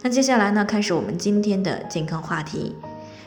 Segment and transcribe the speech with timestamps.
[0.00, 2.72] 那接下来呢，开始我们今天的健康话题，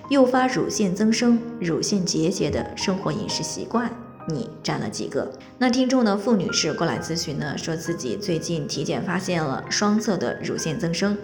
[0.09, 3.91] 诱发乳腺增生、乳腺结节的生活饮食习惯，
[4.27, 5.29] 你占了几个？
[5.57, 11.17] 那听众呢，傅女士过来咨询呢，说自己最近体检发现了双侧的乳腺增生，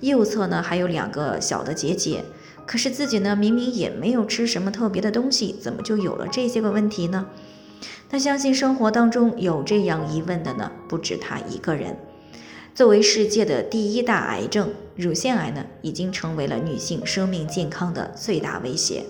[0.00, 2.24] 右侧呢还有两个小的结节，
[2.64, 7.26] 可是自己呢明明也没有吃什么特别的东西，怎么就有了这些个问题呢？
[8.10, 11.96] 那相信生活当中有这样疑问的呢，不止她一个人。
[12.74, 19.04] 作为世界的第一大癌症，乳腺癌呢，已经成为了女性生命健康的最大威胁。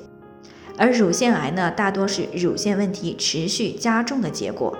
[0.76, 4.76] 而乳腺癌呢，大多是乳腺问题持续加重的结果。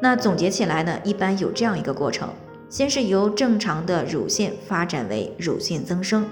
[0.00, 2.28] 那总结起来呢，一般有这样一个过程：
[2.70, 6.24] 先是由正常的乳腺发展为乳腺增生，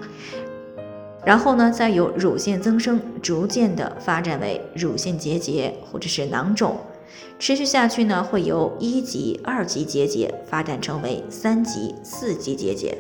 [1.24, 6.76] 然后呢，再由乳腺增生逐渐的发展为乳腺结节或者是囊肿。
[7.38, 12.96] 持续下去呢，会由一级、二级结节发展成为三级、四级结节。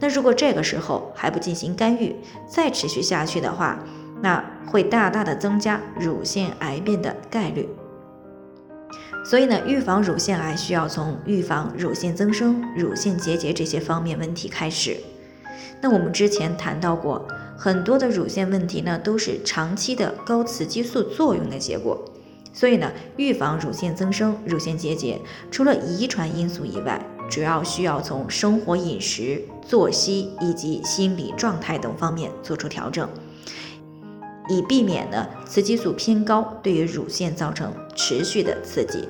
[0.00, 2.16] 那如果这个时候还不进行干预，
[2.48, 3.84] 再持续下去的话，
[4.22, 7.68] 那会大大的增加乳腺癌变的概率。
[9.24, 14.96] 所以呢，预防乳腺癌需要从预防乳腺增生、乳腺结节这些方面问题开始。
[15.80, 22.02] 那我们之前谈到过，很多的乳腺问题呢，都是长期的高雌激素作用的结果。
[22.56, 33.06] 所以呢，预防乳腺增生、乳腺结节，除了遗传因素以外，主要需要从生活、饮食、作息以及心理状态等方面做出调整，
[34.48, 39.06] 以避免呢雌激素偏高对于乳腺造成持续的刺激。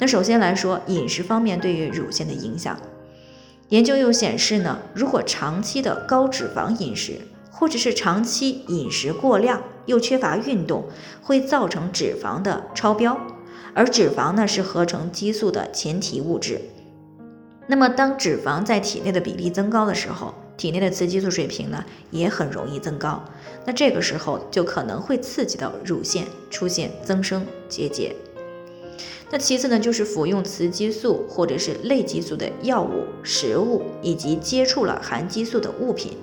[0.00, 2.76] 那首先来说，饮食方面对于乳腺的影响，
[3.68, 7.20] 研究又显示呢，如果长期的高脂肪饮食，
[7.52, 10.84] 或者是长期饮食过量又缺乏运动，
[11.22, 13.18] 会造成脂肪的超标，
[13.74, 16.60] 而脂肪呢是合成激素的前提物质。
[17.66, 23.24] 那么当脂肪在体内的比例增高的时候，体内的雌激素水平呢也很容易增高。
[23.64, 28.14] 那这个时候就可能会刺激到乳腺出现增生结节。
[29.30, 36.18] 那其次呢就是服用雌激素或者是类激素的药物、食物以及接触了含激素的物品。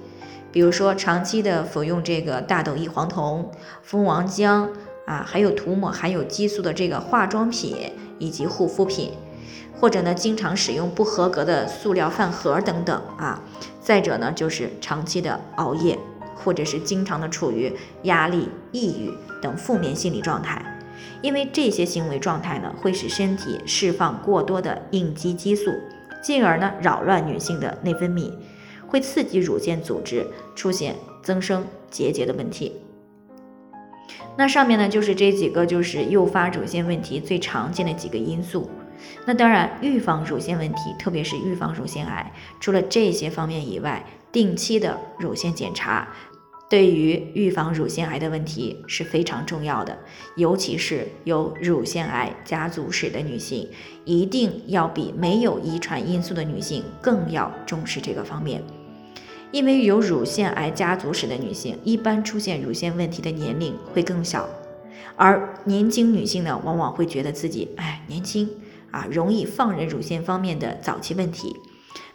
[0.51, 3.51] 比如说，长期的服用这个大豆异黄酮、
[3.83, 4.67] 蜂王浆
[5.05, 9.11] 啊，还有涂抹含有激素的这个化妆品以及护肤品，
[9.79, 13.43] 或者呢，经常使用不合格的塑料饭盒等等啊。
[13.79, 15.97] 再者呢，就是长期的熬夜，
[16.35, 17.71] 或者是经常的处于
[18.03, 19.11] 压力、抑郁
[19.41, 20.63] 等负面心理状态，
[21.21, 25.73] 因为这些行为状态呢，会使身体释放过多的应激激素，
[26.23, 28.31] 进而呢，扰乱女性的内分泌。
[28.89, 32.73] 会刺激乳腺组织出现增生结节的问题。
[34.37, 38.69] 那上面呢就是这几个就是诱发乳腺问题最常见的几个因素。
[39.25, 46.07] 那当然，预防乳腺问题，特别是预防乳腺癌，除了这些方面以外，定期的乳腺检查
[46.69, 49.97] 对于预防乳腺癌的问题是非常重要的。
[50.35, 53.69] 尤其是有乳腺癌家族史的女性，
[54.03, 58.61] 一定要比没有遗传因素的女性更要重视这个方面。
[59.51, 64.47] 因为有乳腺癌家族史的女性，一般出现乳腺问题的年龄会更小，
[65.15, 68.47] 而年轻女性呢，往往会觉得自己哎年轻
[68.91, 71.55] 啊，容易放任乳腺方面的早期问题。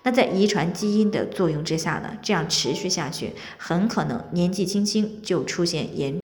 [0.04, 6.16] 那在遗传基因的作用之下呢，这样持续下去，很可能年纪轻轻就出现严